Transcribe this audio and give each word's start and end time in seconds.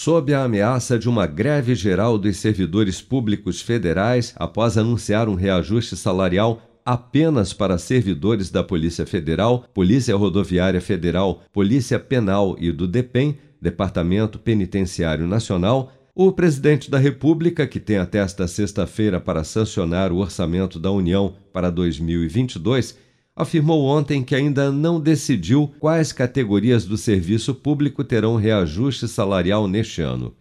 sob 0.00 0.32
a 0.32 0.44
ameaça 0.44 0.96
de 0.96 1.08
uma 1.08 1.26
greve 1.26 1.74
geral 1.74 2.16
dos 2.16 2.36
servidores 2.36 3.02
públicos 3.02 3.60
federais 3.60 4.32
após 4.36 4.78
anunciar 4.78 5.28
um 5.28 5.34
reajuste 5.34 5.96
salarial 5.96 6.62
apenas 6.86 7.52
para 7.52 7.76
servidores 7.78 8.48
da 8.48 8.62
Polícia 8.62 9.04
Federal, 9.04 9.64
Polícia 9.74 10.14
Rodoviária 10.14 10.80
Federal, 10.80 11.42
Polícia 11.52 11.98
Penal 11.98 12.54
e 12.60 12.70
do 12.70 12.86
DEPEN, 12.86 13.38
Departamento 13.60 14.38
Penitenciário 14.38 15.26
Nacional, 15.26 15.90
o 16.14 16.30
presidente 16.30 16.88
da 16.88 16.98
República, 16.98 17.66
que 17.66 17.80
tem 17.80 17.96
até 17.96 18.18
esta 18.18 18.46
sexta-feira 18.46 19.18
para 19.18 19.42
sancionar 19.42 20.12
o 20.12 20.18
orçamento 20.18 20.78
da 20.78 20.92
União 20.92 21.34
para 21.52 21.70
2022, 21.70 22.96
afirmou 23.38 23.84
ontem 23.84 24.24
que 24.24 24.34
ainda 24.34 24.72
não 24.72 25.00
decidiu 25.00 25.72
quais 25.78 26.12
categorias 26.12 26.84
do 26.84 26.98
serviço 26.98 27.54
público 27.54 28.02
terão 28.02 28.34
reajuste 28.34 29.06
salarial 29.06 29.68
neste 29.68 30.02
ano. 30.02 30.34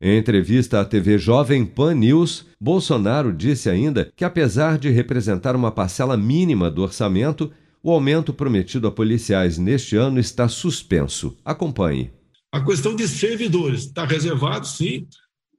Em 0.00 0.18
entrevista 0.18 0.80
à 0.80 0.84
TV 0.84 1.18
Jovem 1.18 1.64
Pan 1.64 1.94
News, 1.94 2.44
Bolsonaro 2.60 3.32
disse 3.32 3.70
ainda 3.70 4.12
que, 4.16 4.24
apesar 4.24 4.76
de 4.76 4.90
representar 4.90 5.54
uma 5.54 5.70
parcela 5.70 6.16
mínima 6.16 6.68
do 6.68 6.82
orçamento, 6.82 7.52
o 7.80 7.92
aumento 7.92 8.32
prometido 8.32 8.88
a 8.88 8.90
policiais 8.90 9.56
neste 9.56 9.94
ano 9.94 10.18
está 10.18 10.48
suspenso. 10.48 11.36
Acompanhe. 11.44 12.10
A 12.50 12.60
questão 12.60 12.96
de 12.96 13.06
servidores 13.06 13.84
está 13.84 14.04
reservado, 14.04 14.66
sim, 14.66 15.06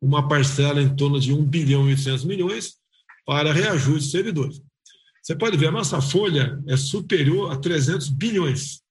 uma 0.02 0.28
parcela 0.28 0.82
em 0.82 0.94
torno 0.94 1.18
de 1.18 1.32
1 1.32 1.46
bilhão 1.46 1.86
e 1.88 1.92
800 1.92 2.26
milhões 2.26 2.74
para 3.26 3.54
reajuste 3.54 4.08
de 4.08 4.12
servidores. 4.12 4.62
Você 5.24 5.36
pode 5.36 5.56
ver, 5.56 5.68
a 5.68 5.72
nossa 5.72 6.02
folha 6.02 6.62
é 6.68 6.76
superior 6.76 7.52
a 7.52 7.58
300 7.58 8.10
bilhões. 8.10 8.82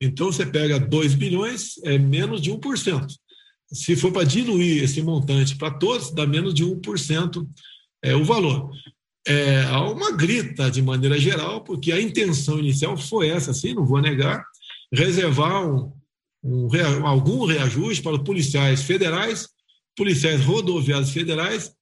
Então, 0.00 0.32
você 0.32 0.46
pega 0.46 0.80
2 0.80 1.14
bilhões, 1.14 1.76
é 1.84 1.98
menos 1.98 2.40
de 2.40 2.50
1%. 2.50 3.06
Se 3.72 3.96
for 3.96 4.12
para 4.12 4.24
diluir 4.24 4.82
esse 4.82 5.02
montante 5.02 5.56
para 5.56 5.70
todos, 5.70 6.10
dá 6.10 6.26
menos 6.26 6.54
de 6.54 6.64
1% 6.64 7.46
é, 8.02 8.14
o 8.14 8.24
valor. 8.24 8.70
É, 9.26 9.62
há 9.64 9.82
uma 9.90 10.12
grita 10.12 10.70
de 10.70 10.80
maneira 10.80 11.18
geral, 11.18 11.62
porque 11.62 11.92
a 11.92 12.00
intenção 12.00 12.58
inicial 12.58 12.96
foi 12.96 13.28
essa, 13.28 13.52
sim, 13.52 13.74
não 13.74 13.84
vou 13.84 14.00
negar, 14.00 14.44
reservar 14.92 15.68
um, 15.68 15.92
um, 16.44 17.06
algum 17.06 17.44
reajuste 17.44 18.02
para 18.02 18.18
policiais 18.22 18.82
federais, 18.82 19.48
policiais 19.96 20.44
rodoviários 20.44 21.10
federais 21.10 21.74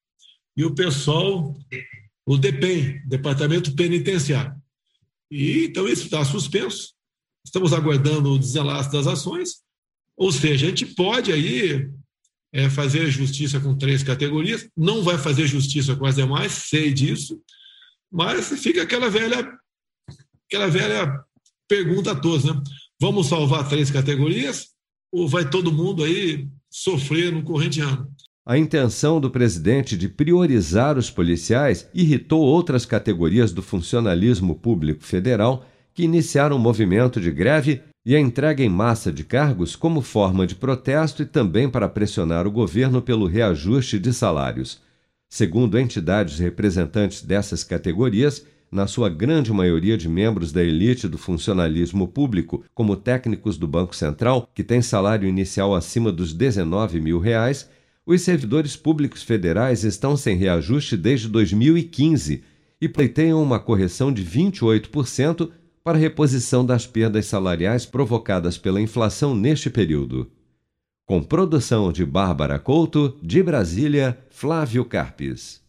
e 0.56 0.64
o 0.64 0.74
pessoal, 0.74 1.54
o 2.26 2.36
DEPEN, 2.36 3.02
Departamento 3.06 3.74
Penitenciário. 3.74 4.54
E, 5.30 5.64
então, 5.64 5.86
isso 5.86 6.04
está 6.04 6.24
suspenso. 6.24 6.94
Estamos 7.44 7.72
aguardando 7.72 8.32
o 8.32 8.38
desenlace 8.38 8.90
das 8.90 9.06
ações. 9.06 9.62
Ou 10.16 10.32
seja, 10.32 10.66
a 10.66 10.68
gente 10.68 10.86
pode 10.86 11.32
aí 11.32 11.90
é, 12.52 12.70
fazer 12.70 13.10
justiça 13.10 13.58
com 13.58 13.76
três 13.76 14.02
categorias, 14.02 14.68
não 14.76 15.02
vai 15.02 15.18
fazer 15.18 15.46
justiça 15.46 15.96
com 15.96 16.06
as 16.06 16.14
demais, 16.14 16.52
sei 16.52 16.92
disso, 16.92 17.42
mas 18.10 18.48
fica 18.62 18.82
aquela 18.82 19.10
velha, 19.10 19.52
aquela 20.46 20.68
velha 20.68 21.20
pergunta 21.68 22.12
a 22.12 22.14
todos, 22.14 22.44
né? 22.44 22.52
Vamos 23.00 23.26
salvar 23.26 23.68
três 23.68 23.90
categorias 23.90 24.68
ou 25.12 25.28
vai 25.28 25.48
todo 25.50 25.72
mundo 25.72 26.04
aí 26.04 26.48
sofrer 26.70 27.32
no 27.32 27.42
corrente 27.42 27.80
ano? 27.80 28.08
A 28.46 28.58
intenção 28.58 29.18
do 29.18 29.30
presidente 29.30 29.96
de 29.96 30.06
priorizar 30.06 30.98
os 30.98 31.10
policiais 31.10 31.88
irritou 31.94 32.42
outras 32.42 32.84
categorias 32.84 33.52
do 33.52 33.62
funcionalismo 33.62 34.54
público 34.54 35.02
federal 35.02 35.64
que 35.94 36.02
iniciaram 36.02 36.56
um 36.56 36.58
movimento 36.58 37.18
de 37.18 37.30
greve 37.30 37.80
e 38.04 38.14
a 38.14 38.20
entrega 38.20 38.62
em 38.62 38.68
massa 38.68 39.10
de 39.10 39.24
cargos 39.24 39.74
como 39.74 40.02
forma 40.02 40.46
de 40.46 40.54
protesto 40.54 41.22
e 41.22 41.26
também 41.26 41.70
para 41.70 41.88
pressionar 41.88 42.46
o 42.46 42.50
governo 42.50 43.00
pelo 43.00 43.26
reajuste 43.26 43.98
de 43.98 44.12
salários. 44.12 44.82
Segundo 45.30 45.78
entidades 45.78 46.38
representantes 46.38 47.22
dessas 47.22 47.64
categorias, 47.64 48.44
na 48.70 48.86
sua 48.86 49.08
grande 49.08 49.54
maioria 49.54 49.96
de 49.96 50.06
membros 50.06 50.52
da 50.52 50.62
elite 50.62 51.08
do 51.08 51.16
funcionalismo 51.16 52.06
público, 52.06 52.62
como 52.74 52.94
técnicos 52.94 53.56
do 53.56 53.66
Banco 53.66 53.96
Central, 53.96 54.50
que 54.54 54.62
tem 54.62 54.82
salário 54.82 55.26
inicial 55.26 55.74
acima 55.74 56.12
dos 56.12 56.34
19 56.34 57.00
mil 57.00 57.18
reais, 57.18 57.70
os 58.06 58.22
servidores 58.22 58.76
públicos 58.76 59.22
federais 59.22 59.82
estão 59.82 60.16
sem 60.16 60.36
reajuste 60.36 60.96
desde 60.96 61.28
2015 61.28 62.44
e 62.80 62.88
pleiteiam 62.88 63.42
uma 63.42 63.58
correção 63.58 64.12
de 64.12 64.22
28% 64.22 65.50
para 65.82 65.98
reposição 65.98 66.64
das 66.64 66.86
perdas 66.86 67.26
salariais 67.26 67.86
provocadas 67.86 68.58
pela 68.58 68.80
inflação 68.80 69.34
neste 69.34 69.70
período. 69.70 70.30
Com 71.06 71.22
produção 71.22 71.92
de 71.92 72.04
Bárbara 72.04 72.58
Couto, 72.58 73.18
de 73.22 73.42
Brasília, 73.42 74.18
Flávio 74.30 74.84
Carpes. 74.84 75.63